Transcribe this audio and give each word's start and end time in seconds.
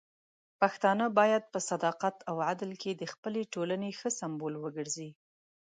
پښتانه 0.59 1.05
بايد 1.17 1.43
په 1.53 1.59
صداقت 1.69 2.15
او 2.29 2.35
عدل 2.49 2.71
کې 2.81 2.91
د 2.95 3.03
خپلې 3.13 3.41
ټولنې 3.53 3.89
ښه 3.99 4.09
سمبول 4.19 4.53
وګرځي. 4.59 5.09